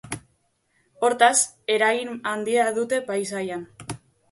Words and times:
Hortaz, 1.07 1.35
eragin 1.75 2.17
handia 2.33 2.65
dute 2.81 3.03
paisaian. 3.13 3.71